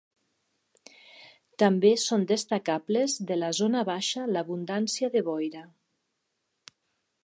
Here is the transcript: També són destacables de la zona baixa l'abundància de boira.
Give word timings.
També 1.65 1.91
són 2.05 2.25
destacables 2.33 3.19
de 3.33 3.39
la 3.43 3.53
zona 3.61 3.87
baixa 3.93 4.27
l'abundància 4.35 5.15
de 5.17 5.27
boira. 5.33 5.67